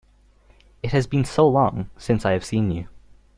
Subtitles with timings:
[0.81, 2.87] It has been so long since I have seen you!